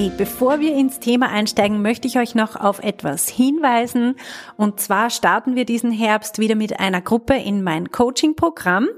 Hey, 0.00 0.10
bevor 0.16 0.60
wir 0.60 0.74
ins 0.76 0.98
Thema 0.98 1.28
einsteigen, 1.28 1.82
möchte 1.82 2.08
ich 2.08 2.16
euch 2.16 2.34
noch 2.34 2.56
auf 2.56 2.82
etwas 2.82 3.28
hinweisen. 3.28 4.16
Und 4.56 4.80
zwar 4.80 5.10
starten 5.10 5.56
wir 5.56 5.66
diesen 5.66 5.92
Herbst 5.92 6.38
wieder 6.38 6.54
mit 6.54 6.80
einer 6.80 7.02
Gruppe 7.02 7.34
in 7.34 7.62
mein 7.62 7.90
Coaching-Programm. 7.90 8.88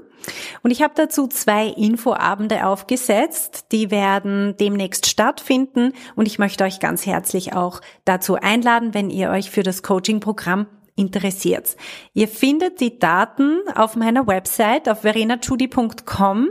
Und 0.61 0.71
ich 0.71 0.81
habe 0.81 0.93
dazu 0.95 1.27
zwei 1.27 1.67
Infoabende 1.67 2.65
aufgesetzt, 2.65 3.73
die 3.73 3.91
werden 3.91 4.55
demnächst 4.61 5.05
stattfinden 5.07 5.91
und 6.15 6.25
ich 6.25 6.39
möchte 6.39 6.63
euch 6.63 6.79
ganz 6.79 7.05
herzlich 7.05 7.51
auch 7.51 7.81
dazu 8.05 8.35
einladen, 8.35 8.93
wenn 8.93 9.09
ihr 9.09 9.29
euch 9.29 9.51
für 9.51 9.63
das 9.63 9.83
Coaching-Programm 9.83 10.67
interessiert. 10.95 11.75
Ihr 12.13 12.29
findet 12.29 12.79
die 12.79 12.97
Daten 12.97 13.59
auf 13.75 13.97
meiner 13.97 14.25
Website 14.25 14.87
auf 14.87 15.01
verenachudi.com 15.01 16.47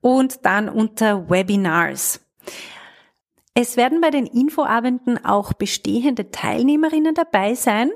und 0.00 0.46
dann 0.46 0.70
unter 0.70 1.28
Webinars. 1.28 2.22
Es 3.58 3.78
werden 3.78 4.02
bei 4.02 4.10
den 4.10 4.26
Infoabenden 4.26 5.24
auch 5.24 5.54
bestehende 5.54 6.30
Teilnehmerinnen 6.30 7.14
dabei 7.14 7.54
sein. 7.54 7.90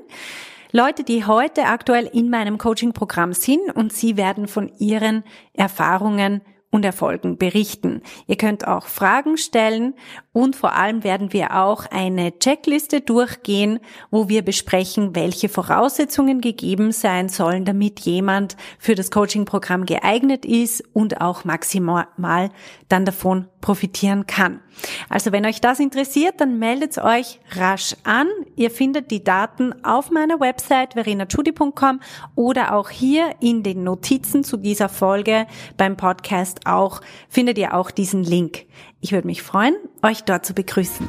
Leute, 0.71 1.03
die 1.03 1.25
heute 1.25 1.65
aktuell 1.65 2.09
in 2.11 2.31
meinem 2.31 2.57
Coaching-Programm 2.57 3.33
sind 3.33 3.69
und 3.75 3.93
sie 3.93 4.17
werden 4.17 4.47
von 4.47 4.71
ihren 4.79 5.23
Erfahrungen 5.53 6.41
und 6.71 6.85
Erfolgen 6.85 7.37
berichten. 7.37 8.01
Ihr 8.27 8.37
könnt 8.37 8.65
auch 8.65 8.87
Fragen 8.87 9.37
stellen 9.37 9.93
und 10.31 10.55
vor 10.55 10.73
allem 10.73 11.03
werden 11.03 11.33
wir 11.33 11.57
auch 11.61 11.85
eine 11.85 12.39
Checkliste 12.39 13.01
durchgehen, 13.01 13.79
wo 14.09 14.29
wir 14.29 14.41
besprechen, 14.41 15.13
welche 15.13 15.49
Voraussetzungen 15.49 16.39
gegeben 16.39 16.93
sein 16.93 17.27
sollen, 17.27 17.65
damit 17.65 17.99
jemand 17.99 18.55
für 18.79 18.95
das 18.95 19.11
Coaching-Programm 19.11 19.85
geeignet 19.85 20.45
ist 20.45 20.83
und 20.93 21.19
auch 21.19 21.43
maximal 21.43 22.49
dann 22.87 23.03
davon 23.03 23.47
profitieren 23.59 24.25
kann. 24.25 24.61
Also 25.09 25.31
wenn 25.31 25.45
euch 25.45 25.61
das 25.61 25.79
interessiert, 25.79 26.35
dann 26.39 26.57
meldet 26.57 26.97
euch 26.97 27.39
rasch 27.51 27.95
an. 28.03 28.27
Ihr 28.55 28.71
findet 28.71 29.11
die 29.11 29.23
Daten 29.23 29.73
auf 29.85 30.11
meiner 30.11 30.39
Website 30.39 30.93
verenachudi.com 30.93 31.99
oder 32.35 32.73
auch 32.73 32.89
hier 32.89 33.35
in 33.39 33.63
den 33.63 33.83
Notizen 33.83 34.43
zu 34.43 34.57
dieser 34.57 34.89
Folge 34.89 35.45
beim 35.77 35.97
Podcast 35.97 36.60
auch 36.65 37.01
findet 37.29 37.57
ihr 37.57 37.73
auch 37.73 37.91
diesen 37.91 38.23
Link. 38.23 38.65
Ich 39.01 39.11
würde 39.11 39.27
mich 39.27 39.41
freuen, 39.41 39.75
euch 40.03 40.23
dort 40.23 40.45
zu 40.45 40.53
begrüßen. 40.53 41.07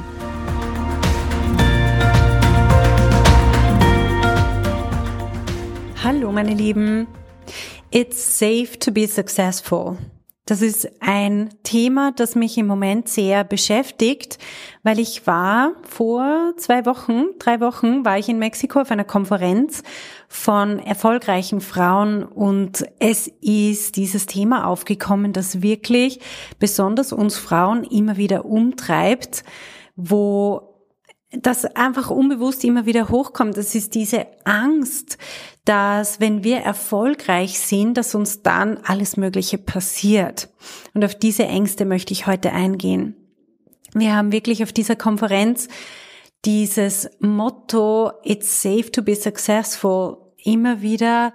Hallo 6.02 6.32
meine 6.32 6.54
Lieben. 6.54 7.06
It's 7.90 8.38
safe 8.38 8.78
to 8.80 8.90
be 8.90 9.06
successful. 9.06 9.98
Das 10.44 10.60
ist 10.60 10.90
ein 11.00 11.50
Thema, 11.62 12.10
das 12.10 12.34
mich 12.34 12.58
im 12.58 12.66
Moment 12.66 13.08
sehr 13.08 13.44
beschäftigt, 13.44 14.38
weil 14.82 14.98
ich 14.98 15.24
war 15.24 15.74
vor 15.88 16.54
zwei 16.56 16.84
Wochen, 16.84 17.26
drei 17.38 17.60
Wochen, 17.60 18.04
war 18.04 18.18
ich 18.18 18.28
in 18.28 18.40
Mexiko 18.40 18.80
auf 18.80 18.90
einer 18.90 19.04
Konferenz 19.04 19.84
von 20.26 20.80
erfolgreichen 20.80 21.60
Frauen 21.60 22.24
und 22.24 22.84
es 22.98 23.28
ist 23.40 23.94
dieses 23.94 24.26
Thema 24.26 24.66
aufgekommen, 24.66 25.32
das 25.32 25.62
wirklich 25.62 26.18
besonders 26.58 27.12
uns 27.12 27.36
Frauen 27.36 27.84
immer 27.84 28.16
wieder 28.16 28.44
umtreibt, 28.44 29.44
wo 29.94 30.71
das 31.32 31.64
einfach 31.64 32.10
unbewusst 32.10 32.62
immer 32.64 32.86
wieder 32.86 33.08
hochkommt. 33.08 33.56
Das 33.56 33.74
ist 33.74 33.94
diese 33.94 34.26
Angst, 34.44 35.18
dass 35.64 36.20
wenn 36.20 36.44
wir 36.44 36.58
erfolgreich 36.58 37.58
sind, 37.58 37.96
dass 37.96 38.14
uns 38.14 38.42
dann 38.42 38.78
alles 38.84 39.16
Mögliche 39.16 39.58
passiert. 39.58 40.48
Und 40.94 41.04
auf 41.04 41.14
diese 41.14 41.44
Ängste 41.44 41.84
möchte 41.84 42.12
ich 42.12 42.26
heute 42.26 42.52
eingehen. 42.52 43.16
Wir 43.94 44.14
haben 44.14 44.32
wirklich 44.32 44.62
auf 44.62 44.72
dieser 44.72 44.96
Konferenz 44.96 45.68
dieses 46.44 47.08
Motto, 47.20 48.12
it's 48.24 48.62
safe 48.62 48.90
to 48.90 49.02
be 49.02 49.14
successful, 49.14 50.16
immer 50.44 50.82
wieder 50.82 51.34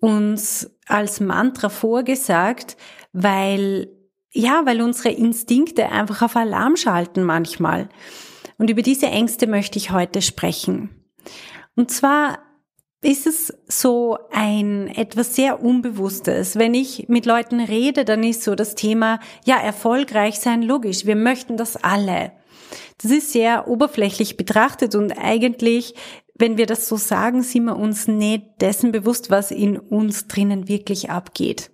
uns 0.00 0.70
als 0.86 1.20
Mantra 1.20 1.68
vorgesagt, 1.68 2.76
weil, 3.12 3.88
ja, 4.32 4.62
weil 4.64 4.80
unsere 4.80 5.10
Instinkte 5.10 5.90
einfach 5.90 6.22
auf 6.22 6.36
Alarm 6.36 6.76
schalten 6.76 7.22
manchmal. 7.22 7.88
Und 8.58 8.70
über 8.70 8.82
diese 8.82 9.06
Ängste 9.06 9.46
möchte 9.46 9.78
ich 9.78 9.92
heute 9.92 10.20
sprechen. 10.20 10.90
Und 11.76 11.90
zwar 11.90 12.40
ist 13.00 13.26
es 13.28 13.56
so 13.68 14.18
ein 14.32 14.88
etwas 14.88 15.36
sehr 15.36 15.62
Unbewusstes. 15.62 16.56
Wenn 16.56 16.74
ich 16.74 17.08
mit 17.08 17.26
Leuten 17.26 17.60
rede, 17.60 18.04
dann 18.04 18.24
ist 18.24 18.42
so 18.42 18.56
das 18.56 18.74
Thema, 18.74 19.20
ja, 19.44 19.56
erfolgreich 19.56 20.40
sein, 20.40 20.62
logisch. 20.62 21.06
Wir 21.06 21.14
möchten 21.14 21.56
das 21.56 21.76
alle. 21.76 22.32
Das 23.00 23.12
ist 23.12 23.32
sehr 23.32 23.68
oberflächlich 23.68 24.36
betrachtet 24.36 24.96
und 24.96 25.12
eigentlich, 25.12 25.94
wenn 26.34 26.58
wir 26.58 26.66
das 26.66 26.88
so 26.88 26.96
sagen, 26.96 27.42
sind 27.42 27.64
wir 27.64 27.76
uns 27.76 28.08
nicht 28.08 28.60
dessen 28.60 28.90
bewusst, 28.90 29.30
was 29.30 29.52
in 29.52 29.78
uns 29.78 30.26
drinnen 30.26 30.68
wirklich 30.68 31.10
abgeht. 31.10 31.70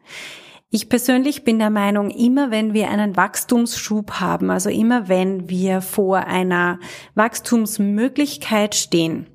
Ich 0.74 0.88
persönlich 0.88 1.44
bin 1.44 1.60
der 1.60 1.70
Meinung, 1.70 2.10
immer 2.10 2.50
wenn 2.50 2.74
wir 2.74 2.90
einen 2.90 3.16
Wachstumsschub 3.16 4.14
haben, 4.14 4.50
also 4.50 4.70
immer 4.70 5.06
wenn 5.06 5.48
wir 5.48 5.80
vor 5.80 6.26
einer 6.26 6.80
Wachstumsmöglichkeit 7.14 8.74
stehen, 8.74 9.28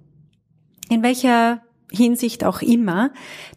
in 0.90 1.02
welcher 1.02 1.62
Hinsicht 1.90 2.44
auch 2.44 2.62
immer, 2.62 3.12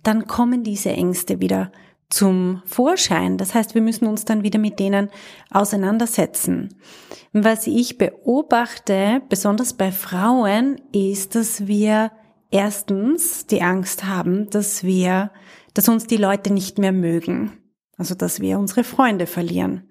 dann 0.04 0.28
kommen 0.28 0.62
diese 0.62 0.91
Ängste 0.91 1.41
wieder 1.41 1.72
zum 2.09 2.62
Vorschein. 2.66 3.37
Das 3.37 3.53
heißt, 3.53 3.75
wir 3.75 3.82
müssen 3.82 4.06
uns 4.06 4.25
dann 4.25 4.44
wieder 4.44 4.60
mit 4.60 4.78
denen 4.78 5.10
auseinandersetzen. 5.50 6.76
Was 7.32 7.66
ich 7.66 7.99
beobachte, 7.99 9.22
besonders 9.28 9.72
bei 9.72 9.91
Frauen, 9.91 10.81
ist, 10.93 11.34
dass 11.34 11.66
wir 11.66 12.12
erstens 12.53 13.49
die 13.49 13.62
Angst 13.62 14.04
haben, 14.04 14.49
dass 14.50 14.84
wir, 14.84 15.32
dass 15.75 15.88
uns 15.88 16.06
die 16.06 16.16
Leute 16.16 16.53
nicht 16.53 16.78
mehr 16.78 16.93
mögen. 16.93 17.59
Also, 18.02 18.16
dass 18.16 18.40
wir 18.40 18.58
unsere 18.58 18.82
Freunde 18.82 19.28
verlieren. 19.28 19.88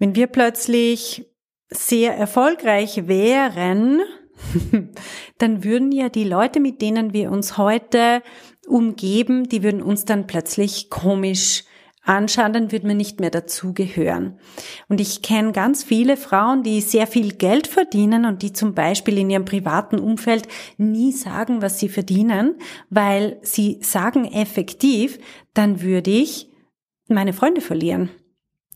Wenn 0.00 0.16
wir 0.16 0.26
plötzlich 0.26 1.30
sehr 1.70 2.16
erfolgreich 2.16 3.06
wären, 3.06 4.00
dann 5.38 5.62
würden 5.62 5.92
ja 5.92 6.08
die 6.08 6.24
Leute, 6.24 6.58
mit 6.58 6.82
denen 6.82 7.12
wir 7.12 7.30
uns 7.30 7.56
heute 7.56 8.24
umgeben, 8.66 9.48
die 9.48 9.62
würden 9.62 9.82
uns 9.82 10.04
dann 10.04 10.26
plötzlich 10.26 10.90
komisch 10.90 11.62
anschauen, 12.02 12.52
dann 12.52 12.72
würden 12.72 12.88
wir 12.88 12.96
nicht 12.96 13.20
mehr 13.20 13.30
dazugehören. 13.30 14.40
Und 14.88 15.00
ich 15.00 15.22
kenne 15.22 15.52
ganz 15.52 15.84
viele 15.84 16.16
Frauen, 16.16 16.64
die 16.64 16.80
sehr 16.80 17.06
viel 17.06 17.34
Geld 17.34 17.68
verdienen 17.68 18.24
und 18.24 18.42
die 18.42 18.52
zum 18.52 18.74
Beispiel 18.74 19.16
in 19.16 19.30
ihrem 19.30 19.44
privaten 19.44 20.00
Umfeld 20.00 20.48
nie 20.76 21.12
sagen, 21.12 21.62
was 21.62 21.78
sie 21.78 21.88
verdienen, 21.88 22.56
weil 22.90 23.38
sie 23.42 23.78
sagen 23.80 24.24
effektiv, 24.24 25.20
dann 25.54 25.82
würde 25.82 26.10
ich 26.10 26.47
meine 27.08 27.32
Freunde 27.32 27.60
verlieren. 27.60 28.10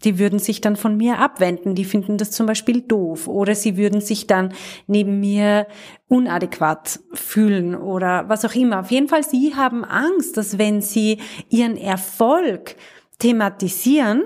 Die 0.05 0.19
würden 0.19 0.41
sich 0.41 0.61
dann 0.61 0.75
von 0.75 0.97
mir 0.97 1.19
abwenden, 1.19 1.77
die 1.77 1.85
finden 1.85 2.19
das 2.19 2.33
zum 2.33 2.47
Beispiel 2.47 2.81
doof 2.81 3.29
oder 3.29 3.55
sie 3.55 3.77
würden 3.77 4.01
sich 4.01 4.27
dann 4.27 4.53
neben 4.89 5.21
mir 5.21 5.69
unadäquat 6.09 6.99
fühlen 7.13 7.77
oder 7.77 8.29
was 8.29 8.45
auch 8.45 8.55
immer. 8.55 8.81
Auf 8.81 8.91
jeden 8.91 9.09
Fall, 9.09 9.23
sie 9.23 9.55
haben 9.55 9.85
Angst, 9.85 10.37
dass 10.37 10.59
wenn 10.59 10.81
sie 10.81 11.19
ihren 11.51 11.77
Erfolg 11.77 12.75
thematisieren 13.21 14.25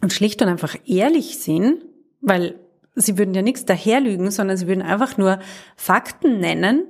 und 0.00 0.12
schlicht 0.12 0.40
und 0.40 0.48
einfach 0.48 0.74
ehrlich 0.86 1.38
sind, 1.38 1.84
weil 2.22 2.58
sie 2.94 3.18
würden 3.18 3.34
ja 3.34 3.42
nichts 3.42 3.66
daherlügen, 3.66 4.30
sondern 4.30 4.56
sie 4.56 4.66
würden 4.66 4.82
einfach 4.82 5.18
nur 5.18 5.38
Fakten 5.76 6.40
nennen, 6.40 6.84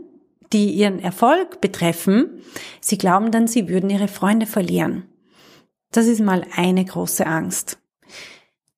die 0.53 0.71
ihren 0.71 1.01
Erfolg 1.01 1.61
betreffen. 1.61 2.43
Sie 2.81 2.97
glauben 2.97 3.31
dann, 3.31 3.47
sie 3.47 3.69
würden 3.69 3.91
ihre 3.91 4.09
Freunde 4.09 4.47
verlieren. 4.47 5.05
Das 5.91 6.07
ist 6.07 6.21
mal 6.21 6.45
eine 6.55 6.85
große 6.85 7.27
Angst. 7.27 7.79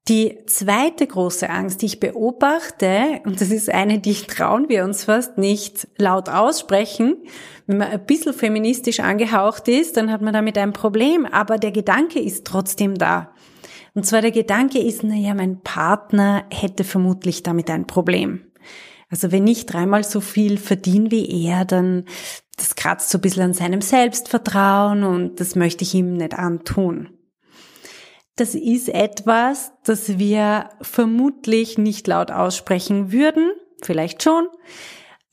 Die 0.09 0.39
zweite 0.47 1.07
große 1.07 1.49
Angst, 1.49 1.83
die 1.83 1.87
ich 1.87 2.01
beobachte, 2.01 3.21
und 3.25 3.41
das 3.41 3.51
ist 3.51 3.71
eine, 3.71 4.01
die 4.01 4.15
trauen 4.15 4.69
wir 4.69 4.85
uns 4.85 5.05
fast 5.05 5.39
nicht 5.39 5.87
laut 5.99 6.29
aussprechen, 6.29 7.17
wenn 7.67 7.79
man 7.79 7.89
ein 7.89 8.07
bisschen 8.07 8.33
feministisch 8.33 8.99
angehaucht 8.99 9.69
ist, 9.69 9.97
dann 9.97 10.11
hat 10.11 10.23
man 10.23 10.33
damit 10.33 10.59
ein 10.59 10.73
Problem, 10.73 11.27
aber 11.27 11.59
der 11.59 11.71
Gedanke 11.71 12.19
ist 12.19 12.45
trotzdem 12.45 12.97
da. 12.97 13.33
Und 13.95 14.07
zwar 14.07 14.21
der 14.21 14.33
Gedanke 14.33 14.81
ist, 14.81 15.05
naja, 15.05 15.35
mein 15.35 15.61
Partner 15.61 16.45
hätte 16.51 16.83
vermutlich 16.83 17.43
damit 17.43 17.71
ein 17.71 17.87
Problem. 17.87 18.41
Also 19.11 19.33
wenn 19.33 19.47
ich 19.47 19.67
dreimal 19.67 20.05
so 20.05 20.21
viel 20.21 20.57
verdiene 20.57 21.11
wie 21.11 21.47
er, 21.47 21.65
dann 21.65 22.05
das 22.61 22.75
kratzt 22.75 23.11
so 23.11 23.19
ein 23.19 23.21
bisschen 23.23 23.43
an 23.43 23.55
seinem 23.55 23.81
Selbstvertrauen 23.81 25.03
und 25.03 25.41
das 25.41 25.57
möchte 25.57 25.83
ich 25.83 25.95
ihm 25.95 26.15
nicht 26.15 26.35
antun. 26.35 27.11
Das 28.37 28.55
ist 28.55 28.89
etwas, 28.89 29.73
das 29.85 30.19
wir 30.19 30.71
vermutlich 30.81 31.79
nicht 31.79 32.07
laut 32.07 32.31
aussprechen 32.31 33.13
würden, 33.13 33.51
vielleicht 33.83 34.23
schon, 34.23 34.49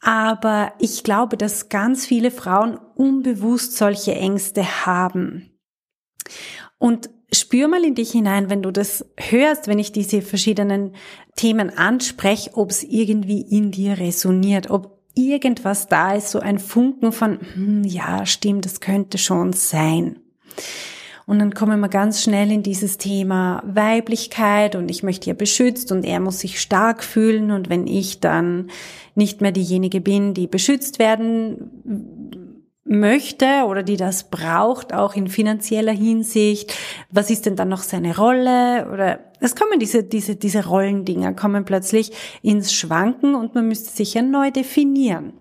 aber 0.02 0.74
ich 0.80 1.04
glaube, 1.04 1.38
dass 1.38 1.70
ganz 1.70 2.06
viele 2.06 2.32
Frauen 2.32 2.78
unbewusst 2.96 3.76
solche 3.76 4.16
Ängste 4.16 4.86
haben. 4.86 5.60
Und 6.78 7.10
spür 7.34 7.68
mal 7.68 7.84
in 7.84 7.96
dich 7.96 8.12
hinein, 8.12 8.50
wenn 8.50 8.62
du 8.62 8.72
das 8.72 9.06
hörst, 9.18 9.68
wenn 9.68 9.80
ich 9.80 9.92
diese 9.92 10.22
verschiedenen 10.22 10.96
Themen 11.36 11.76
anspreche, 11.78 12.52
ob 12.54 12.72
es 12.72 12.84
irgendwie 12.84 13.42
in 13.42 13.72
dir 13.72 13.98
resoniert, 13.98 14.70
ob 14.70 14.97
irgendwas 15.18 15.88
da 15.88 16.14
ist, 16.14 16.30
so 16.30 16.40
ein 16.40 16.60
Funken 16.60 17.12
von, 17.12 17.40
hm, 17.54 17.84
ja, 17.84 18.26
stimmt, 18.26 18.66
das 18.66 18.80
könnte 18.80 19.18
schon 19.18 19.54
sein. 19.54 20.20
Und 21.26 21.40
dann 21.40 21.54
kommen 21.54 21.82
wir 21.82 21.90
ganz 21.90 22.24
schnell 22.24 22.52
in 22.52 22.64
dieses 22.64 22.98
Thema 22.98 23.62
Weiblichkeit 23.66 24.78
und 24.78 24.90
ich 24.90 25.04
möchte 25.04 25.28
ja 25.28 25.34
beschützt 25.34 25.92
und 25.92 26.06
er 26.06 26.22
muss 26.22 26.40
sich 26.40 26.62
stark 26.62 27.04
fühlen 27.04 27.52
und 27.52 27.70
wenn 27.70 27.86
ich 27.86 28.22
dann 28.22 28.70
nicht 29.14 29.42
mehr 29.42 29.52
diejenige 29.52 30.00
bin, 30.00 30.34
die 30.34 30.48
beschützt 30.48 31.00
werden 31.00 32.47
möchte 32.90 33.66
oder 33.68 33.84
die 33.84 33.98
das 33.98 34.30
braucht, 34.30 34.94
auch 34.94 35.16
in 35.16 35.28
finanzieller 35.28 35.92
Hinsicht. 35.92 36.74
Was 37.12 37.30
ist 37.30 37.46
denn 37.46 37.56
dann 37.56 37.70
noch 37.70 37.84
seine 37.84 38.18
Rolle? 38.18 38.90
Oder 38.92 39.20
es 39.40 39.56
kommen 39.56 39.80
diese, 39.80 40.04
diese, 40.04 40.36
diese 40.36 40.66
Rollendinger 40.66 41.34
kommen 41.34 41.66
plötzlich 41.66 42.12
ins 42.42 42.74
Schwanken 42.74 43.36
und 43.36 43.56
man 43.56 43.68
müsste 43.68 43.90
sich 43.90 44.14
ja 44.14 44.22
neu 44.22 44.52
definieren. 44.52 45.34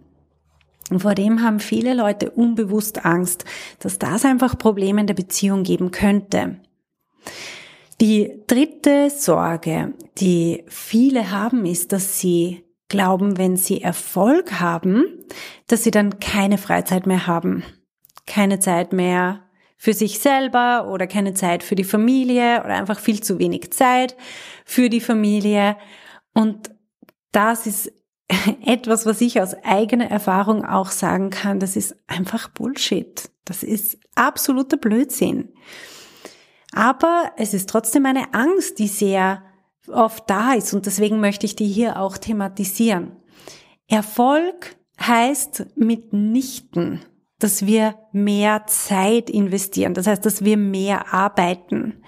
Und 0.90 1.00
vor 1.00 1.14
dem 1.14 1.42
haben 1.42 1.58
viele 1.58 1.94
Leute 1.94 2.30
unbewusst 2.30 3.04
Angst, 3.04 3.44
dass 3.80 3.98
das 3.98 4.24
einfach 4.24 4.56
Probleme 4.56 5.00
in 5.00 5.06
der 5.06 5.14
Beziehung 5.14 5.62
geben 5.62 5.90
könnte. 5.90 6.60
Die 8.00 8.42
dritte 8.46 9.10
Sorge, 9.10 9.94
die 10.18 10.64
viele 10.68 11.30
haben, 11.30 11.64
ist, 11.64 11.92
dass 11.92 12.20
sie 12.20 12.65
glauben, 12.88 13.38
wenn 13.38 13.56
sie 13.56 13.82
Erfolg 13.82 14.60
haben, 14.60 15.04
dass 15.66 15.82
sie 15.82 15.90
dann 15.90 16.20
keine 16.20 16.58
Freizeit 16.58 17.06
mehr 17.06 17.26
haben. 17.26 17.64
Keine 18.26 18.58
Zeit 18.58 18.92
mehr 18.92 19.42
für 19.76 19.92
sich 19.92 20.18
selber 20.18 20.88
oder 20.90 21.06
keine 21.06 21.34
Zeit 21.34 21.62
für 21.62 21.74
die 21.74 21.84
Familie 21.84 22.62
oder 22.64 22.74
einfach 22.76 22.98
viel 22.98 23.22
zu 23.22 23.38
wenig 23.38 23.72
Zeit 23.72 24.16
für 24.64 24.88
die 24.88 25.00
Familie. 25.00 25.76
Und 26.32 26.70
das 27.32 27.66
ist 27.66 27.92
etwas, 28.64 29.06
was 29.06 29.20
ich 29.20 29.40
aus 29.40 29.54
eigener 29.62 30.10
Erfahrung 30.10 30.64
auch 30.64 30.90
sagen 30.90 31.30
kann, 31.30 31.60
das 31.60 31.76
ist 31.76 31.96
einfach 32.06 32.48
Bullshit. 32.48 33.30
Das 33.44 33.62
ist 33.62 33.98
absoluter 34.14 34.76
Blödsinn. 34.76 35.52
Aber 36.72 37.32
es 37.36 37.54
ist 37.54 37.68
trotzdem 37.68 38.06
eine 38.06 38.34
Angst, 38.34 38.78
die 38.78 38.88
sehr 38.88 39.42
oft 39.88 40.28
da 40.28 40.54
ist 40.54 40.74
und 40.74 40.86
deswegen 40.86 41.20
möchte 41.20 41.46
ich 41.46 41.56
die 41.56 41.66
hier 41.66 42.00
auch 42.00 42.18
thematisieren. 42.18 43.12
Erfolg 43.88 44.76
heißt 45.00 45.66
mitnichten, 45.76 47.00
dass 47.38 47.66
wir 47.66 47.96
mehr 48.12 48.66
Zeit 48.66 49.30
investieren. 49.30 49.94
Das 49.94 50.06
heißt, 50.06 50.24
dass 50.24 50.44
wir 50.44 50.56
mehr 50.56 51.12
arbeiten. 51.12 52.02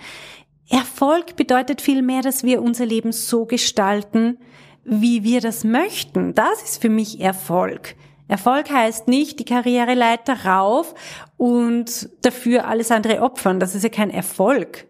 Erfolg 0.69 1.37
bedeutet 1.37 1.81
vielmehr, 1.81 2.23
dass 2.23 2.45
wir 2.45 2.63
unser 2.63 2.87
Leben 2.87 3.13
so 3.13 3.47
gestalten, 3.47 4.39
wie 4.85 5.23
wir 5.23 5.41
das 5.41 5.65
möchten. 5.65 6.35
Das 6.35 6.63
ist 6.63 6.81
für 6.81 6.89
mich 6.89 7.21
Erfolg. 7.21 7.95
Erfolg 8.27 8.71
heißt 8.71 9.09
nicht 9.09 9.39
die 9.39 9.45
Karriereleiter 9.45 10.45
rauf 10.45 10.95
und 11.39 12.11
dafür 12.23 12.67
alles 12.67 12.91
andere 12.91 13.23
opfern. 13.23 13.61
Das 13.61 13.75
ist 13.75 13.83
ja 13.83 13.89
kein 13.89 14.11
Erfolg. 14.11 14.88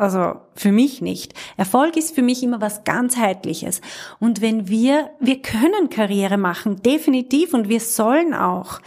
Also 0.00 0.40
für 0.54 0.72
mich 0.72 1.02
nicht. 1.02 1.34
Erfolg 1.58 1.94
ist 1.98 2.14
für 2.14 2.22
mich 2.22 2.42
immer 2.42 2.62
was 2.62 2.84
ganzheitliches. 2.84 3.82
Und 4.18 4.40
wenn 4.40 4.66
wir, 4.66 5.10
wir 5.20 5.42
können 5.42 5.90
Karriere 5.90 6.38
machen, 6.38 6.80
definitiv, 6.80 7.52
und 7.52 7.68
wir 7.68 7.80
sollen 7.80 8.32
auch, 8.32 8.80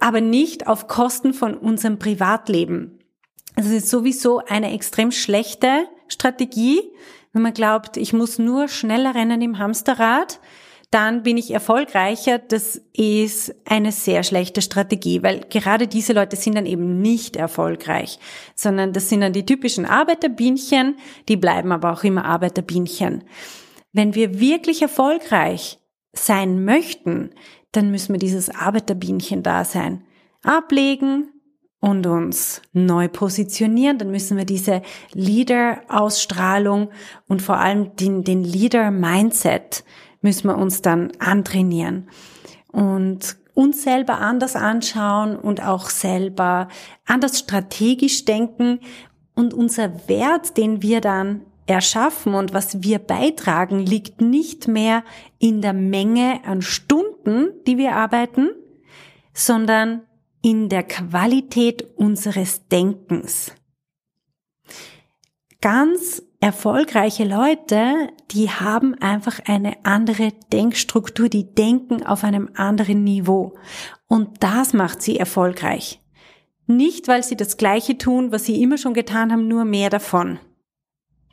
aber 0.00 0.20
nicht 0.20 0.66
auf 0.66 0.88
Kosten 0.88 1.32
von 1.32 1.54
unserem 1.54 1.98
Privatleben. 1.98 2.98
Also 3.56 3.70
es 3.70 3.84
ist 3.84 3.90
sowieso 3.90 4.40
eine 4.40 4.74
extrem 4.74 5.10
schlechte 5.10 5.88
Strategie, 6.08 6.82
wenn 7.32 7.40
man 7.40 7.54
glaubt, 7.54 7.96
ich 7.96 8.12
muss 8.12 8.38
nur 8.38 8.68
schneller 8.68 9.14
rennen 9.14 9.40
im 9.40 9.58
Hamsterrad, 9.58 10.38
dann 10.94 11.24
bin 11.24 11.36
ich 11.36 11.50
erfolgreicher. 11.50 12.38
Das 12.38 12.80
ist 12.92 13.52
eine 13.64 13.90
sehr 13.90 14.22
schlechte 14.22 14.62
Strategie, 14.62 15.24
weil 15.24 15.40
gerade 15.50 15.88
diese 15.88 16.12
Leute 16.12 16.36
sind 16.36 16.54
dann 16.54 16.66
eben 16.66 17.00
nicht 17.00 17.34
erfolgreich, 17.34 18.20
sondern 18.54 18.92
das 18.92 19.08
sind 19.08 19.22
dann 19.22 19.32
die 19.32 19.44
typischen 19.44 19.86
Arbeiterbienchen, 19.86 20.96
die 21.28 21.36
bleiben 21.36 21.72
aber 21.72 21.92
auch 21.92 22.04
immer 22.04 22.24
Arbeiterbienchen. 22.24 23.24
Wenn 23.92 24.14
wir 24.14 24.38
wirklich 24.38 24.82
erfolgreich 24.82 25.80
sein 26.12 26.64
möchten, 26.64 27.30
dann 27.72 27.90
müssen 27.90 28.12
wir 28.12 28.20
dieses 28.20 28.48
Arbeiterbienchen 28.48 29.42
da 29.42 29.64
sein. 29.64 30.04
Ablegen, 30.44 31.30
und 31.84 32.06
uns 32.06 32.62
neu 32.72 33.08
positionieren, 33.08 33.98
dann 33.98 34.10
müssen 34.10 34.38
wir 34.38 34.46
diese 34.46 34.80
Leader-Ausstrahlung 35.12 36.88
und 37.28 37.42
vor 37.42 37.58
allem 37.58 37.94
den, 37.96 38.24
den 38.24 38.42
Leader-Mindset 38.42 39.84
müssen 40.24 40.48
wir 40.48 40.58
uns 40.58 40.82
dann 40.82 41.12
antrainieren 41.20 42.08
und 42.72 43.36
uns 43.54 43.84
selber 43.84 44.18
anders 44.18 44.56
anschauen 44.56 45.36
und 45.36 45.62
auch 45.62 45.90
selber 45.90 46.68
anders 47.06 47.38
strategisch 47.38 48.24
denken 48.24 48.80
und 49.34 49.54
unser 49.54 50.08
Wert, 50.08 50.56
den 50.56 50.82
wir 50.82 51.00
dann 51.00 51.42
erschaffen 51.66 52.34
und 52.34 52.52
was 52.52 52.82
wir 52.82 52.98
beitragen, 52.98 53.80
liegt 53.80 54.20
nicht 54.20 54.66
mehr 54.66 55.04
in 55.38 55.62
der 55.62 55.72
Menge 55.72 56.40
an 56.44 56.62
Stunden, 56.62 57.50
die 57.66 57.78
wir 57.78 57.94
arbeiten, 57.94 58.50
sondern 59.32 60.02
in 60.42 60.68
der 60.68 60.82
Qualität 60.82 61.86
unseres 61.96 62.68
Denkens. 62.68 63.52
Ganz 65.60 66.22
erfolgreiche 66.44 67.24
Leute, 67.24 68.10
die 68.30 68.50
haben 68.50 68.94
einfach 69.00 69.40
eine 69.46 69.82
andere 69.82 70.30
Denkstruktur, 70.52 71.30
die 71.30 71.54
denken 71.54 72.04
auf 72.04 72.22
einem 72.22 72.50
anderen 72.52 73.02
Niveau. 73.02 73.54
Und 74.08 74.42
das 74.42 74.74
macht 74.74 75.00
sie 75.00 75.18
erfolgreich. 75.18 76.02
Nicht, 76.66 77.08
weil 77.08 77.22
sie 77.22 77.36
das 77.36 77.56
Gleiche 77.56 77.96
tun, 77.96 78.30
was 78.30 78.44
sie 78.44 78.62
immer 78.62 78.76
schon 78.76 78.92
getan 78.92 79.32
haben, 79.32 79.48
nur 79.48 79.64
mehr 79.64 79.88
davon. 79.88 80.38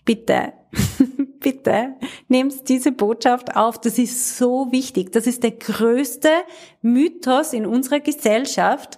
Bitte, 0.06 0.54
bitte 1.42 1.96
nehmt 2.30 2.70
diese 2.70 2.94
Botschaft 2.94 3.58
auf. 3.58 3.82
Das 3.82 3.98
ist 3.98 4.38
so 4.38 4.72
wichtig. 4.72 5.12
Das 5.12 5.28
ist 5.28 5.44
der 5.44 5.52
größte 5.52 6.30
Mythos 6.82 7.52
in 7.52 7.66
unserer 7.66 8.00
Gesellschaft, 8.00 8.98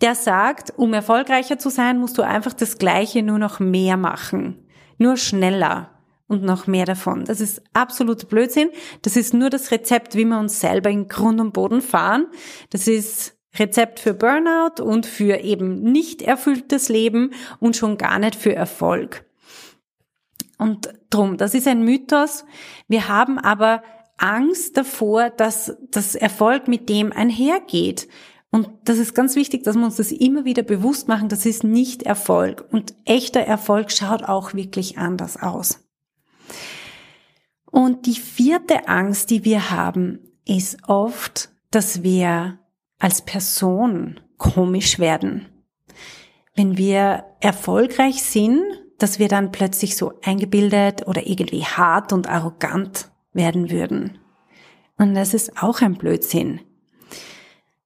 der 0.00 0.16
sagt, 0.16 0.76
um 0.76 0.92
erfolgreicher 0.92 1.60
zu 1.60 1.70
sein, 1.70 2.00
musst 2.00 2.18
du 2.18 2.22
einfach 2.22 2.52
das 2.52 2.78
Gleiche 2.78 3.22
nur 3.22 3.38
noch 3.38 3.60
mehr 3.60 3.96
machen. 3.96 4.58
Nur 5.02 5.16
schneller 5.16 5.90
und 6.28 6.42
noch 6.42 6.66
mehr 6.66 6.86
davon. 6.86 7.24
Das 7.24 7.40
ist 7.40 7.62
absolut 7.72 8.28
Blödsinn. 8.28 8.70
Das 9.02 9.16
ist 9.16 9.34
nur 9.34 9.50
das 9.50 9.70
Rezept, 9.70 10.14
wie 10.14 10.24
wir 10.24 10.38
uns 10.38 10.60
selber 10.60 10.90
in 10.90 11.08
Grund 11.08 11.40
und 11.40 11.52
Boden 11.52 11.82
fahren. 11.82 12.26
Das 12.70 12.88
ist 12.88 13.36
Rezept 13.58 14.00
für 14.00 14.14
Burnout 14.14 14.82
und 14.82 15.04
für 15.04 15.40
eben 15.40 15.82
nicht 15.82 16.22
erfülltes 16.22 16.88
Leben 16.88 17.32
und 17.60 17.76
schon 17.76 17.98
gar 17.98 18.18
nicht 18.18 18.34
für 18.34 18.54
Erfolg. 18.54 19.26
Und 20.56 20.88
drum, 21.10 21.36
das 21.36 21.54
ist 21.54 21.68
ein 21.68 21.84
Mythos. 21.84 22.44
Wir 22.88 23.08
haben 23.08 23.38
aber 23.38 23.82
Angst 24.16 24.76
davor, 24.76 25.30
dass 25.30 25.76
das 25.90 26.14
Erfolg 26.14 26.68
mit 26.68 26.88
dem 26.88 27.12
einhergeht. 27.12 28.08
Und 28.52 28.68
das 28.84 28.98
ist 28.98 29.14
ganz 29.14 29.34
wichtig, 29.34 29.64
dass 29.64 29.76
wir 29.76 29.84
uns 29.84 29.96
das 29.96 30.12
immer 30.12 30.44
wieder 30.44 30.62
bewusst 30.62 31.08
machen, 31.08 31.30
das 31.30 31.46
ist 31.46 31.64
nicht 31.64 32.02
Erfolg. 32.02 32.66
Und 32.70 32.94
echter 33.06 33.40
Erfolg 33.40 33.90
schaut 33.90 34.24
auch 34.24 34.52
wirklich 34.52 34.98
anders 34.98 35.42
aus. 35.42 35.80
Und 37.70 38.04
die 38.04 38.14
vierte 38.14 38.88
Angst, 38.88 39.30
die 39.30 39.46
wir 39.46 39.70
haben, 39.70 40.18
ist 40.46 40.86
oft, 40.86 41.48
dass 41.70 42.02
wir 42.02 42.58
als 42.98 43.22
Person 43.22 44.20
komisch 44.36 44.98
werden. 44.98 45.46
Wenn 46.54 46.76
wir 46.76 47.24
erfolgreich 47.40 48.22
sind, 48.22 48.62
dass 48.98 49.18
wir 49.18 49.28
dann 49.28 49.50
plötzlich 49.50 49.96
so 49.96 50.12
eingebildet 50.22 51.06
oder 51.06 51.26
irgendwie 51.26 51.64
hart 51.64 52.12
und 52.12 52.28
arrogant 52.28 53.10
werden 53.32 53.70
würden. 53.70 54.18
Und 54.98 55.14
das 55.14 55.32
ist 55.32 55.62
auch 55.62 55.80
ein 55.80 55.94
Blödsinn. 55.94 56.60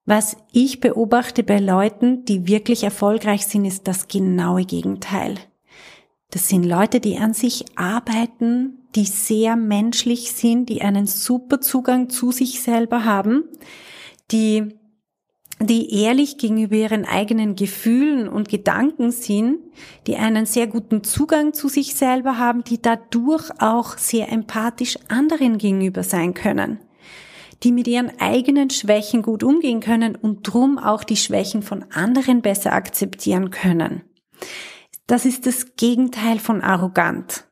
Was 0.07 0.37
ich 0.53 0.79
beobachte 0.79 1.43
bei 1.43 1.59
Leuten, 1.59 2.23
die 2.23 2.47
wirklich 2.47 2.85
erfolgreich 2.85 3.45
sind, 3.45 3.65
ist 3.65 3.89
das 3.89 4.07
genaue 4.07 4.63
Gegenteil. 4.63 5.35
Das 6.31 6.47
sind 6.47 6.63
Leute, 6.63 7.01
die 7.01 7.17
an 7.17 7.33
sich 7.33 7.65
arbeiten, 7.75 8.87
die 8.95 9.03
sehr 9.03 9.57
menschlich 9.57 10.31
sind, 10.31 10.69
die 10.69 10.81
einen 10.81 11.07
super 11.07 11.59
Zugang 11.59 12.09
zu 12.09 12.31
sich 12.31 12.61
selber 12.61 13.03
haben, 13.03 13.43
die 14.31 14.77
die 15.59 16.03
ehrlich 16.03 16.37
gegenüber 16.37 16.75
ihren 16.75 17.03
eigenen 17.03 17.55
Gefühlen 17.55 18.29
und 18.29 18.47
Gedanken 18.47 19.11
sind, 19.11 19.57
die 20.05 20.15
einen 20.15 20.45
sehr 20.45 20.67
guten 20.67 21.03
Zugang 21.03 21.53
zu 21.53 21.67
sich 21.67 21.95
selber 21.95 22.37
haben, 22.37 22.63
die 22.63 22.81
dadurch 22.81 23.49
auch 23.59 23.97
sehr 23.97 24.31
empathisch 24.31 24.99
anderen 25.09 25.57
gegenüber 25.57 26.03
sein 26.03 26.33
können, 26.33 26.79
die 27.63 27.71
mit 27.71 27.87
ihren 27.87 28.19
eigenen 28.19 28.69
Schwächen 28.69 29.21
gut 29.21 29.43
umgehen 29.43 29.79
können 29.79 30.15
und 30.15 30.43
drum 30.43 30.77
auch 30.77 31.03
die 31.03 31.17
Schwächen 31.17 31.63
von 31.63 31.85
anderen 31.91 32.41
besser 32.41 32.73
akzeptieren 32.73 33.51
können. 33.51 34.03
Das 35.07 35.25
ist 35.25 35.45
das 35.45 35.75
Gegenteil 35.75 36.39
von 36.39 36.61
arrogant. 36.61 37.45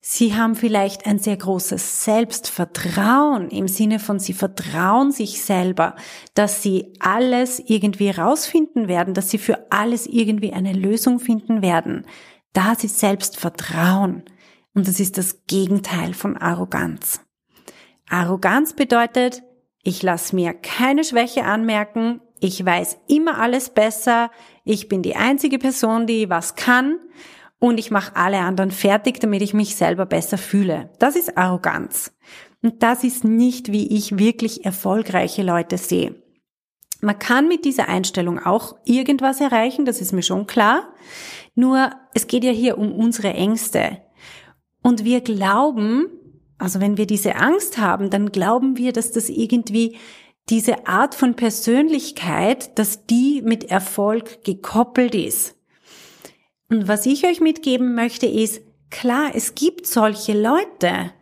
Sie 0.00 0.36
haben 0.36 0.54
vielleicht 0.54 1.04
ein 1.04 1.18
sehr 1.18 1.36
großes 1.36 2.04
Selbstvertrauen 2.04 3.48
im 3.48 3.66
Sinne 3.66 3.98
von, 3.98 4.20
sie 4.20 4.34
vertrauen 4.34 5.10
sich 5.10 5.42
selber, 5.42 5.96
dass 6.34 6.62
sie 6.62 6.92
alles 7.00 7.58
irgendwie 7.58 8.10
rausfinden 8.10 8.86
werden, 8.86 9.14
dass 9.14 9.30
sie 9.30 9.38
für 9.38 9.66
alles 9.72 10.06
irgendwie 10.06 10.52
eine 10.52 10.74
Lösung 10.74 11.18
finden 11.18 11.60
werden. 11.60 12.06
Das 12.52 12.84
ist 12.84 13.00
Selbstvertrauen. 13.00 14.22
Und 14.74 14.86
das 14.86 15.00
ist 15.00 15.18
das 15.18 15.44
Gegenteil 15.48 16.14
von 16.14 16.36
Arroganz. 16.36 17.20
Arroganz 18.08 18.74
bedeutet, 18.74 19.42
ich 19.82 20.02
lasse 20.02 20.34
mir 20.34 20.54
keine 20.54 21.04
Schwäche 21.04 21.44
anmerken, 21.44 22.20
ich 22.40 22.64
weiß 22.64 22.98
immer 23.08 23.38
alles 23.38 23.70
besser, 23.70 24.30
ich 24.64 24.88
bin 24.88 25.02
die 25.02 25.16
einzige 25.16 25.58
Person, 25.58 26.06
die 26.06 26.28
was 26.28 26.54
kann 26.54 26.98
und 27.58 27.78
ich 27.78 27.90
mache 27.90 28.16
alle 28.16 28.38
anderen 28.38 28.70
fertig, 28.70 29.20
damit 29.20 29.42
ich 29.42 29.54
mich 29.54 29.76
selber 29.76 30.06
besser 30.06 30.38
fühle. 30.38 30.90
Das 30.98 31.16
ist 31.16 31.36
Arroganz. 31.38 32.12
Und 32.62 32.82
das 32.82 33.04
ist 33.04 33.24
nicht, 33.24 33.70
wie 33.72 33.96
ich 33.96 34.18
wirklich 34.18 34.64
erfolgreiche 34.64 35.42
Leute 35.42 35.78
sehe. 35.78 36.22
Man 37.00 37.18
kann 37.18 37.48
mit 37.48 37.64
dieser 37.64 37.88
Einstellung 37.88 38.38
auch 38.38 38.76
irgendwas 38.84 39.40
erreichen, 39.40 39.84
das 39.84 40.00
ist 40.00 40.12
mir 40.12 40.22
schon 40.22 40.46
klar. 40.46 40.94
Nur 41.54 41.90
es 42.14 42.26
geht 42.26 42.44
ja 42.44 42.50
hier 42.50 42.78
um 42.78 42.92
unsere 42.92 43.32
Ängste. 43.34 43.98
Und 44.82 45.04
wir 45.04 45.20
glauben, 45.20 46.06
also 46.58 46.80
wenn 46.80 46.96
wir 46.96 47.06
diese 47.06 47.36
Angst 47.36 47.78
haben, 47.78 48.10
dann 48.10 48.32
glauben 48.32 48.76
wir, 48.76 48.92
dass 48.92 49.12
das 49.12 49.28
irgendwie 49.28 49.96
diese 50.48 50.86
Art 50.86 51.14
von 51.14 51.34
Persönlichkeit, 51.34 52.78
dass 52.78 53.06
die 53.06 53.42
mit 53.42 53.64
Erfolg 53.64 54.44
gekoppelt 54.44 55.14
ist. 55.14 55.56
Und 56.70 56.88
was 56.88 57.06
ich 57.06 57.26
euch 57.26 57.40
mitgeben 57.40 57.94
möchte 57.94 58.26
ist, 58.26 58.62
klar, 58.90 59.30
es 59.34 59.54
gibt 59.54 59.86
solche 59.86 60.40
Leute, 60.40 61.12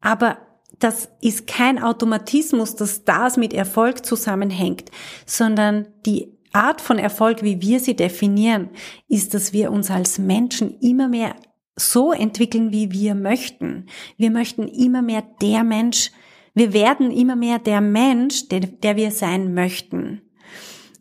aber 0.00 0.38
das 0.78 1.08
ist 1.20 1.46
kein 1.46 1.82
Automatismus, 1.82 2.76
dass 2.76 3.04
das 3.04 3.36
mit 3.36 3.52
Erfolg 3.52 4.04
zusammenhängt, 4.04 4.90
sondern 5.24 5.88
die 6.04 6.32
Art 6.52 6.80
von 6.80 6.98
Erfolg, 6.98 7.42
wie 7.42 7.60
wir 7.60 7.80
sie 7.80 7.96
definieren, 7.96 8.70
ist, 9.08 9.34
dass 9.34 9.52
wir 9.52 9.72
uns 9.72 9.90
als 9.90 10.18
Menschen 10.18 10.78
immer 10.80 11.08
mehr 11.08 11.34
so 11.76 12.12
entwickeln, 12.12 12.72
wie 12.72 12.92
wir 12.92 13.14
möchten. 13.14 13.86
Wir 14.16 14.30
möchten 14.30 14.68
immer 14.68 15.02
mehr 15.02 15.22
der 15.40 15.64
Mensch, 15.64 16.10
wir 16.54 16.72
werden 16.72 17.10
immer 17.10 17.34
mehr 17.34 17.58
der 17.58 17.80
Mensch, 17.80 18.48
der, 18.48 18.60
der 18.60 18.96
wir 18.96 19.10
sein 19.10 19.54
möchten. 19.54 20.22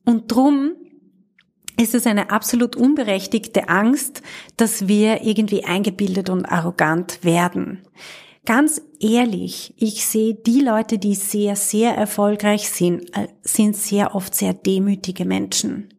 Und 0.04 0.32
drum 0.32 0.72
ist 1.80 1.94
es 1.94 2.08
eine 2.08 2.30
absolut 2.32 2.76
unberechtigte 2.76 3.70
Angst, 3.70 4.22
dass 4.58 4.88
wir 4.88 5.24
irgendwie 5.24 5.64
eingebildet 5.64 6.30
und 6.30 6.46
arrogant 6.46 7.24
werden. 7.24 7.84
Ganz 8.46 8.82
ehrlich, 9.00 9.74
ich 9.78 10.06
sehe 10.06 10.34
die 10.34 10.60
Leute, 10.60 10.98
die 10.98 11.16
sehr, 11.16 11.56
sehr 11.56 11.96
erfolgreich 11.96 12.70
sind, 12.70 13.16
äh, 13.16 13.28
sind 13.42 13.76
sehr 13.78 14.16
oft 14.16 14.36
sehr 14.36 14.54
demütige 14.54 15.24
Menschen. 15.24 15.94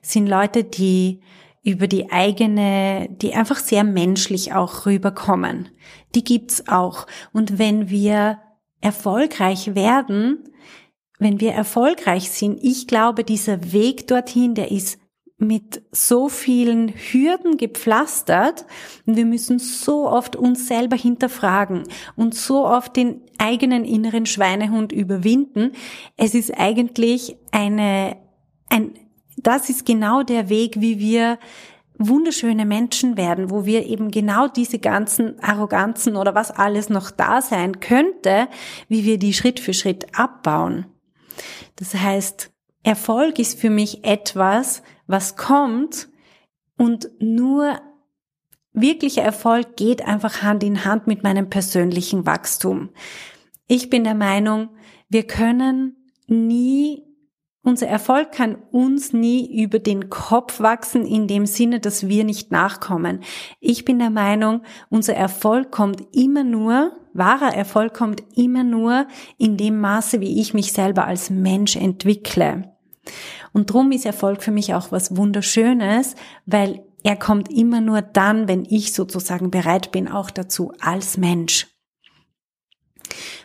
Sind 0.00 0.28
Leute, 0.28 0.62
die 0.62 1.20
über 1.68 1.86
die 1.86 2.10
eigene, 2.10 3.08
die 3.10 3.34
einfach 3.34 3.58
sehr 3.58 3.84
menschlich 3.84 4.54
auch 4.54 4.86
rüberkommen. 4.86 5.68
Die 6.14 6.24
gibt's 6.24 6.66
auch. 6.66 7.06
Und 7.34 7.58
wenn 7.58 7.90
wir 7.90 8.38
erfolgreich 8.80 9.74
werden, 9.74 10.44
wenn 11.18 11.40
wir 11.40 11.52
erfolgreich 11.52 12.30
sind, 12.30 12.58
ich 12.62 12.86
glaube, 12.86 13.22
dieser 13.22 13.72
Weg 13.72 14.06
dorthin, 14.06 14.54
der 14.54 14.70
ist 14.70 14.98
mit 15.36 15.82
so 15.92 16.30
vielen 16.30 16.88
Hürden 16.88 17.58
gepflastert 17.58 18.64
und 19.06 19.16
wir 19.16 19.26
müssen 19.26 19.58
so 19.58 20.08
oft 20.08 20.36
uns 20.36 20.66
selber 20.66 20.96
hinterfragen 20.96 21.84
und 22.16 22.34
so 22.34 22.66
oft 22.66 22.96
den 22.96 23.20
eigenen 23.36 23.84
inneren 23.84 24.24
Schweinehund 24.26 24.90
überwinden. 24.90 25.72
Es 26.16 26.34
ist 26.34 26.58
eigentlich 26.58 27.36
eine, 27.52 28.16
ein, 28.70 28.94
das 29.42 29.70
ist 29.70 29.86
genau 29.86 30.22
der 30.22 30.48
Weg, 30.48 30.80
wie 30.80 30.98
wir 30.98 31.38
wunderschöne 31.98 32.64
Menschen 32.64 33.16
werden, 33.16 33.50
wo 33.50 33.66
wir 33.66 33.86
eben 33.86 34.10
genau 34.10 34.46
diese 34.48 34.78
ganzen 34.78 35.40
Arroganzen 35.42 36.16
oder 36.16 36.34
was 36.34 36.50
alles 36.50 36.88
noch 36.88 37.10
da 37.10 37.42
sein 37.42 37.80
könnte, 37.80 38.48
wie 38.88 39.04
wir 39.04 39.18
die 39.18 39.34
Schritt 39.34 39.58
für 39.58 39.74
Schritt 39.74 40.18
abbauen. 40.18 40.86
Das 41.76 41.94
heißt, 41.94 42.50
Erfolg 42.84 43.38
ist 43.38 43.60
für 43.60 43.70
mich 43.70 44.04
etwas, 44.04 44.82
was 45.06 45.36
kommt 45.36 46.08
und 46.76 47.10
nur 47.18 47.80
wirklicher 48.72 49.22
Erfolg 49.22 49.76
geht 49.76 50.02
einfach 50.06 50.42
Hand 50.42 50.62
in 50.62 50.84
Hand 50.84 51.06
mit 51.06 51.24
meinem 51.24 51.50
persönlichen 51.50 52.26
Wachstum. 52.26 52.90
Ich 53.66 53.90
bin 53.90 54.04
der 54.04 54.14
Meinung, 54.14 54.70
wir 55.08 55.26
können 55.26 55.96
nie, 56.26 57.02
unser 57.68 57.86
Erfolg 57.86 58.32
kann 58.32 58.56
uns 58.72 59.12
nie 59.12 59.62
über 59.62 59.78
den 59.78 60.10
Kopf 60.10 60.60
wachsen 60.60 61.06
in 61.06 61.28
dem 61.28 61.46
Sinne, 61.46 61.78
dass 61.78 62.08
wir 62.08 62.24
nicht 62.24 62.50
nachkommen. 62.50 63.20
Ich 63.60 63.84
bin 63.84 63.98
der 63.98 64.10
Meinung, 64.10 64.62
unser 64.88 65.14
Erfolg 65.14 65.70
kommt 65.70 66.02
immer 66.12 66.44
nur, 66.44 66.92
wahrer 67.12 67.54
Erfolg 67.54 67.94
kommt 67.94 68.22
immer 68.34 68.64
nur 68.64 69.06
in 69.36 69.56
dem 69.56 69.80
Maße, 69.80 70.20
wie 70.20 70.40
ich 70.40 70.54
mich 70.54 70.72
selber 70.72 71.06
als 71.06 71.30
Mensch 71.30 71.76
entwickle. 71.76 72.74
Und 73.52 73.72
drum 73.72 73.92
ist 73.92 74.06
Erfolg 74.06 74.42
für 74.42 74.50
mich 74.50 74.74
auch 74.74 74.90
was 74.90 75.16
Wunderschönes, 75.16 76.14
weil 76.46 76.84
er 77.04 77.16
kommt 77.16 77.50
immer 77.50 77.80
nur 77.80 78.02
dann, 78.02 78.48
wenn 78.48 78.64
ich 78.64 78.92
sozusagen 78.92 79.50
bereit 79.50 79.92
bin, 79.92 80.08
auch 80.08 80.30
dazu 80.30 80.72
als 80.80 81.16
Mensch. 81.16 81.68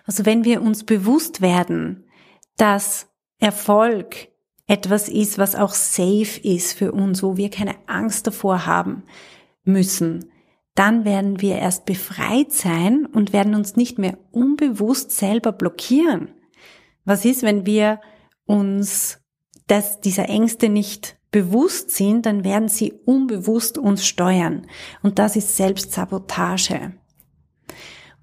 Also 0.06 0.26
wenn 0.26 0.44
wir 0.44 0.62
uns 0.62 0.84
bewusst 0.84 1.42
werden, 1.42 2.06
dass 2.58 3.13
Erfolg 3.44 4.30
etwas 4.68 5.10
ist, 5.10 5.38
was 5.38 5.56
auch 5.56 5.74
safe 5.74 6.40
ist 6.42 6.74
für 6.74 6.92
uns, 6.92 7.22
wo 7.22 7.38
wir 7.38 7.50
keine 7.50 7.76
Angst 7.88 8.26
davor 8.26 8.66
haben 8.66 9.04
müssen, 9.64 10.32
dann 10.76 11.06
werden 11.06 11.42
wir 11.42 11.58
erst 11.58 11.86
befreit 11.86 12.52
sein 12.52 13.06
und 13.06 13.34
werden 13.34 13.54
uns 13.54 13.76
nicht 13.76 14.00
mehr 14.00 14.18
unbewusst 14.32 15.12
selber 15.12 15.52
blockieren. 15.52 16.32
Was 17.06 17.26
ist, 17.26 17.44
wenn 17.44 17.66
wir 17.66 18.00
uns 18.46 19.24
dass 19.68 20.02
dieser 20.02 20.30
Ängste 20.30 20.70
nicht 20.70 21.18
bewusst 21.32 21.92
sind, 21.92 22.26
dann 22.26 22.44
werden 22.44 22.68
sie 22.68 22.94
unbewusst 23.06 23.78
uns 23.78 24.06
steuern. 24.06 24.68
Und 25.02 25.20
das 25.20 25.36
ist 25.36 25.56
Selbstsabotage. 25.56 26.94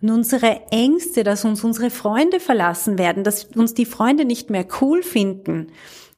Und 0.03 0.11
unsere 0.11 0.63
Ängste, 0.71 1.25
dass 1.25 1.45
uns 1.45 1.63
unsere 1.63 1.91
Freunde 1.91 2.41
verlassen 2.41 2.99
werden, 2.99 3.25
dass 3.25 3.45
uns 3.45 3.75
die 3.75 3.85
Freunde 3.85 4.25
nicht 4.25 4.51
mehr 4.51 4.67
cool 4.81 5.03
finden, 5.03 5.73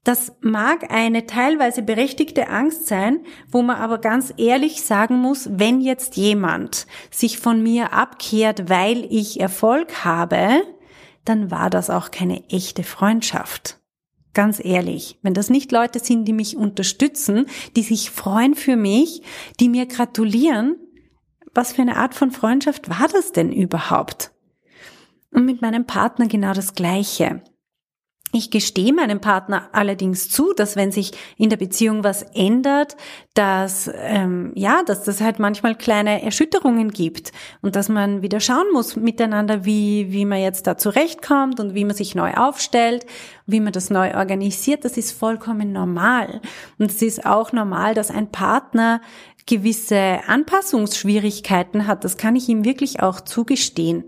das 0.05 0.33
mag 0.41 0.93
eine 0.93 1.27
teilweise 1.27 1.83
berechtigte 1.83 2.49
Angst 2.49 2.89
sein, 2.89 3.21
wo 3.49 3.63
man 3.63 3.77
aber 3.77 3.99
ganz 3.99 4.35
ehrlich 4.37 4.83
sagen 4.83 5.17
muss, 5.17 5.49
wenn 5.53 5.81
jetzt 5.81 6.17
jemand 6.17 6.89
sich 7.13 7.39
von 7.39 7.63
mir 7.63 7.93
abkehrt, 7.93 8.69
weil 8.69 9.07
ich 9.11 9.39
Erfolg 9.39 10.05
habe, 10.05 10.63
dann 11.25 11.53
war 11.53 11.71
das 11.71 11.89
auch 11.89 12.11
keine 12.11 12.43
echte 12.51 12.83
Freundschaft. 12.83 13.79
Ganz 14.35 14.65
ehrlich, 14.65 15.19
wenn 15.23 15.35
das 15.35 15.51
nicht 15.51 15.71
Leute 15.71 16.01
sind, 16.01 16.25
die 16.25 16.33
mich 16.33 16.57
unterstützen, 16.57 17.47
die 17.77 17.83
sich 17.83 18.11
freuen 18.11 18.57
für 18.57 18.77
mich, 18.77 19.23
die 19.61 19.69
mir 19.69 19.87
gratulieren, 19.87 20.77
was 21.55 21.73
für 21.73 21.83
eine 21.83 21.97
Art 21.97 22.15
von 22.15 22.31
Freundschaft 22.31 22.89
war 22.89 23.09
das 23.09 23.33
denn 23.33 23.53
überhaupt? 23.53 24.33
Und 25.31 25.47
mit 25.47 25.63
meinem 25.63 25.87
Partner 25.87 26.27
genau 26.27 26.53
das 26.53 26.75
Gleiche. 26.75 27.43
Ich 28.35 28.51
gestehe 28.51 28.95
meinem 28.95 29.21
Partner 29.21 29.69
allerdings 29.73 30.31
zu, 30.31 30.55
dass 30.55 30.75
wenn 30.75 30.91
sich 30.91 31.13
in 31.37 31.51
der 31.51 31.59
Beziehung 31.59 32.03
was 32.03 32.23
ändert, 32.23 32.97
dass 33.35 33.91
ähm, 33.95 34.53
ja, 34.55 34.83
dass 34.85 35.05
das 35.05 35.21
halt 35.21 35.39
manchmal 35.39 35.75
kleine 35.75 36.23
Erschütterungen 36.23 36.91
gibt 36.93 37.33
und 37.61 37.77
dass 37.77 37.91
man 37.91 38.23
wieder 38.23 38.41
schauen 38.41 38.73
muss 38.73 38.97
miteinander, 38.97 39.67
wie 39.67 40.13
wie 40.13 40.25
man 40.25 40.41
jetzt 40.41 40.67
da 40.67 40.79
zurechtkommt 40.79 41.61
und 41.61 41.75
wie 41.75 41.85
man 41.85 41.95
sich 41.95 42.15
neu 42.15 42.33
aufstellt, 42.33 43.05
wie 43.45 43.61
man 43.61 43.75
das 43.75 43.91
neu 43.91 44.15
organisiert. 44.15 44.87
Das 44.87 44.97
ist 44.97 45.13
vollkommen 45.13 45.71
normal 45.71 46.41
und 46.79 46.91
es 46.91 47.03
ist 47.03 47.27
auch 47.27 47.53
normal, 47.53 47.93
dass 47.93 48.11
ein 48.11 48.33
Partner 48.33 49.03
gewisse 49.47 50.21
Anpassungsschwierigkeiten 50.27 51.87
hat, 51.87 52.05
das 52.05 52.17
kann 52.17 52.37
ich 52.37 52.49
ihm 52.49 52.65
wirklich 52.65 53.03
auch 53.03 53.21
zugestehen. 53.21 54.05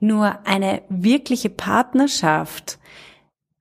Nur 0.00 0.46
eine 0.46 0.82
wirkliche 0.88 1.50
Partnerschaft, 1.50 2.78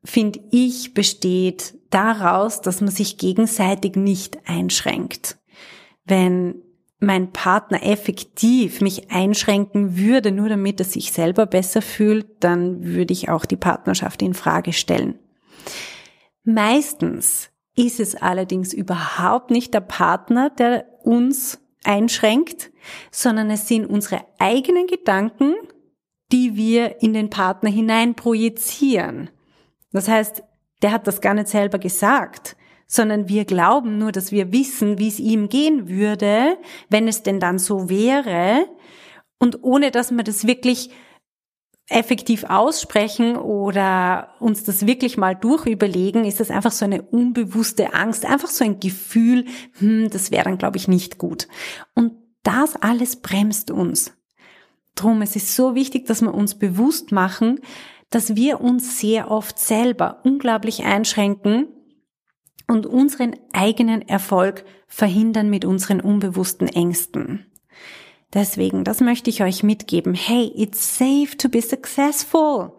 finde 0.04 0.40
ich, 0.52 0.94
besteht 0.94 1.76
daraus, 1.90 2.62
dass 2.62 2.82
man 2.82 2.92
sich 2.92 3.18
gegenseitig 3.18 3.96
nicht 3.96 4.40
einschränkt. 4.48 5.38
Wenn 6.06 6.56
mein 7.00 7.32
Partner 7.32 7.84
effektiv 7.84 8.82
mich 8.82 9.12
einschränken 9.12 9.98
würde, 9.98 10.32
nur 10.32 10.50
damit 10.50 10.80
er 10.80 10.86
sich 10.86 11.12
selber 11.12 11.46
besser 11.46 11.82
fühlt, 11.82 12.44
dann 12.44 12.84
würde 12.84 13.14
ich 13.14 13.30
auch 13.30 13.46
die 13.46 13.58
Partnerschaft 13.58 14.22
in 14.22 14.34
Frage 14.34 14.74
stellen. 14.74 15.20
Meistens 16.44 17.50
ist 17.76 18.00
es 18.00 18.16
allerdings 18.16 18.74
überhaupt 18.74 19.52
nicht 19.52 19.74
der 19.74 19.82
Partner, 19.82 20.50
der 20.50 20.86
uns 21.04 21.60
einschränkt, 21.84 22.72
sondern 23.12 23.50
es 23.50 23.68
sind 23.68 23.86
unsere 23.86 24.26
eigenen 24.40 24.88
Gedanken, 24.88 25.56
die 26.32 26.56
wir 26.56 27.02
in 27.02 27.14
den 27.14 27.30
Partner 27.30 27.70
hinein 27.70 28.16
projizieren. 28.16 29.30
Das 29.92 30.08
heißt, 30.08 30.44
der 30.82 30.92
hat 30.92 31.08
das 31.08 31.22
gar 31.22 31.34
nicht 31.34 31.48
selber 31.48 31.78
gesagt, 31.78 32.56
sondern 32.88 33.30
wir 33.30 33.46
glauben 33.46 33.98
nur, 33.98 34.12
dass 34.12 34.32
wir 34.32 34.52
wissen, 34.52 35.00
wie 35.00 35.08
es 35.08 35.20
ihm 35.20 35.50
gehen 35.50 35.88
würde, 35.90 36.58
wenn 36.90 37.08
es 37.08 37.24
denn 37.24 37.40
dann 37.40 37.60
so 37.60 37.90
wäre, 37.90 38.68
und 39.40 39.62
ohne 39.62 39.92
dass 39.92 40.12
wir 40.12 40.24
das 40.24 40.48
wirklich 40.48 40.90
effektiv 41.90 42.46
aussprechen 42.46 43.36
oder 43.36 44.30
uns 44.40 44.64
das 44.64 44.88
wirklich 44.88 45.18
mal 45.18 45.36
durchüberlegen, 45.36 46.26
ist 46.26 46.40
das 46.40 46.50
einfach 46.50 46.72
so 46.72 46.86
eine 46.86 47.02
unbewusste 47.02 47.94
Angst, 47.94 48.26
einfach 48.26 48.50
so 48.50 48.64
ein 48.64 48.80
Gefühl, 48.80 49.46
hm, 49.80 50.10
das 50.10 50.32
wäre 50.32 50.46
dann, 50.46 50.58
glaube 50.58 50.78
ich, 50.78 50.88
nicht 50.88 51.18
gut. 51.18 51.48
Und 51.94 52.14
das 52.44 52.76
alles 52.78 53.18
bremst 53.18 53.72
uns. 53.72 54.14
Drum, 54.96 55.22
es 55.22 55.36
ist 55.36 55.56
so 55.56 55.76
wichtig, 55.76 56.06
dass 56.06 56.22
wir 56.22 56.34
uns 56.34 56.58
bewusst 56.58 57.12
machen, 57.12 57.60
dass 58.10 58.36
wir 58.36 58.62
uns 58.62 59.00
sehr 59.00 59.32
oft 59.32 59.58
selber 59.58 60.22
unglaublich 60.24 60.84
einschränken 60.84 61.68
und 62.68 62.86
unseren 62.86 63.36
eigenen 63.54 64.02
Erfolg 64.04 64.66
verhindern 64.88 65.50
mit 65.50 65.66
unseren 65.66 66.00
unbewussten 66.00 66.68
Ängsten. 66.68 67.48
Deswegen, 68.34 68.84
das 68.84 69.00
möchte 69.00 69.30
ich 69.30 69.44
euch 69.44 69.64
mitgeben. 69.64 70.16
Hey, 70.16 70.52
it's 70.56 70.98
safe 70.98 71.38
to 71.38 71.50
be 71.50 71.62
successful. 71.62 72.74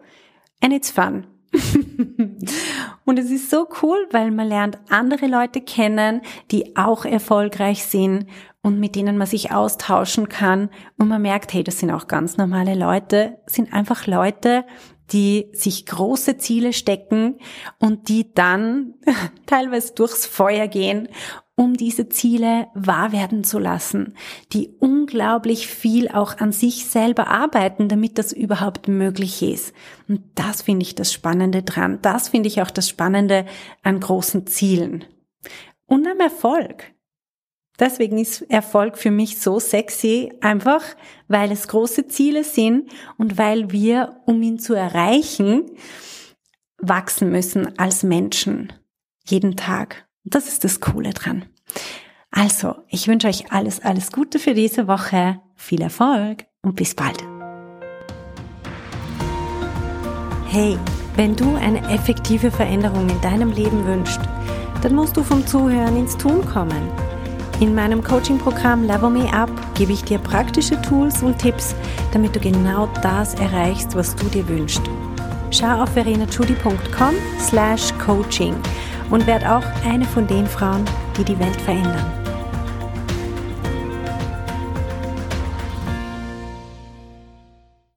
And 0.61 0.73
it's 0.73 0.91
fun. 0.91 1.27
und 3.05 3.19
es 3.19 3.31
ist 3.31 3.49
so 3.49 3.67
cool, 3.81 4.07
weil 4.11 4.31
man 4.31 4.47
lernt 4.47 4.77
andere 4.89 5.27
Leute 5.27 5.61
kennen, 5.61 6.21
die 6.51 6.75
auch 6.75 7.05
erfolgreich 7.05 7.85
sind 7.85 8.27
und 8.61 8.79
mit 8.79 8.95
denen 8.95 9.17
man 9.17 9.27
sich 9.27 9.51
austauschen 9.51 10.27
kann 10.27 10.69
und 10.97 11.07
man 11.07 11.21
merkt, 11.21 11.53
hey, 11.53 11.63
das 11.63 11.79
sind 11.79 11.91
auch 11.91 12.07
ganz 12.07 12.35
normale 12.37 12.75
Leute, 12.75 13.37
sind 13.45 13.71
einfach 13.73 14.07
Leute, 14.07 14.65
die 15.11 15.49
sich 15.53 15.85
große 15.85 16.37
Ziele 16.37 16.73
stecken 16.73 17.37
und 17.79 18.09
die 18.09 18.33
dann 18.33 18.95
teilweise 19.45 19.93
durchs 19.93 20.25
Feuer 20.25 20.67
gehen, 20.67 21.09
um 21.55 21.75
diese 21.75 22.09
Ziele 22.09 22.67
wahr 22.73 23.11
werden 23.13 23.43
zu 23.43 23.59
lassen, 23.59 24.15
die 24.51 24.75
unglaublich 24.79 25.67
viel 25.67 26.09
auch 26.09 26.37
an 26.37 26.51
sich 26.51 26.85
selber 26.85 27.27
arbeiten, 27.27 27.87
damit 27.87 28.17
das 28.17 28.33
überhaupt 28.33 28.87
möglich 28.87 29.41
ist. 29.41 29.73
Und 30.09 30.21
das 30.35 30.63
finde 30.63 30.83
ich 30.83 30.95
das 30.95 31.13
Spannende 31.13 31.63
dran. 31.63 31.99
Das 32.01 32.29
finde 32.29 32.47
ich 32.47 32.61
auch 32.61 32.71
das 32.71 32.89
Spannende 32.89 33.45
an 33.83 33.99
großen 34.01 34.47
Zielen. 34.47 35.05
Und 35.85 36.07
am 36.07 36.19
Erfolg. 36.19 36.91
Deswegen 37.79 38.17
ist 38.17 38.41
Erfolg 38.43 38.97
für 38.97 39.11
mich 39.11 39.39
so 39.39 39.59
sexy, 39.59 40.33
einfach 40.41 40.83
weil 41.27 41.51
es 41.51 41.67
große 41.67 42.07
Ziele 42.07 42.43
sind 42.43 42.89
und 43.17 43.37
weil 43.37 43.71
wir, 43.71 44.21
um 44.25 44.41
ihn 44.41 44.59
zu 44.59 44.73
erreichen, 44.73 45.71
wachsen 46.77 47.31
müssen 47.31 47.77
als 47.77 48.03
Menschen. 48.03 48.71
Jeden 49.25 49.57
Tag. 49.57 50.04
Das 50.25 50.47
ist 50.47 50.63
das 50.63 50.79
Coole 50.79 51.13
dran. 51.13 51.45
Also, 52.31 52.75
ich 52.89 53.07
wünsche 53.07 53.27
euch 53.27 53.51
alles, 53.51 53.79
alles 53.79 54.11
Gute 54.11 54.39
für 54.39 54.55
diese 54.55 54.87
Woche, 54.87 55.39
viel 55.55 55.81
Erfolg 55.81 56.45
und 56.63 56.75
bis 56.75 56.95
bald. 56.95 57.23
Hey, 60.47 60.77
wenn 61.15 61.35
du 61.35 61.55
eine 61.55 61.87
effektive 61.89 62.49
Veränderung 62.49 63.07
in 63.07 63.21
deinem 63.21 63.51
Leben 63.51 63.85
wünschst, 63.85 64.19
dann 64.81 64.95
musst 64.95 65.15
du 65.15 65.23
vom 65.23 65.45
Zuhören 65.45 65.95
ins 65.95 66.17
Tun 66.17 66.43
kommen. 66.45 66.89
In 67.59 67.73
meinem 67.73 68.03
Coaching-Programm 68.03 68.83
Level 68.83 69.09
Me 69.09 69.31
Up 69.31 69.49
gebe 69.75 69.93
ich 69.93 70.03
dir 70.03 70.17
praktische 70.17 70.81
Tools 70.81 71.21
und 71.21 71.37
Tipps, 71.37 71.75
damit 72.11 72.35
du 72.35 72.39
genau 72.39 72.89
das 73.01 73.35
erreichst, 73.35 73.95
was 73.95 74.15
du 74.15 74.25
dir 74.25 74.47
wünschst. 74.47 74.81
Schau 75.51 75.83
auf 75.83 75.93
verenachudi.com 75.93 77.13
slash 77.39 77.93
coaching 77.97 78.55
und 79.09 79.27
werd 79.27 79.45
auch 79.45 79.63
eine 79.85 80.05
von 80.05 80.27
den 80.27 80.47
Frauen, 80.47 80.85
die 81.17 81.23
die 81.23 81.39
Welt 81.39 81.59
verändern. 81.61 82.24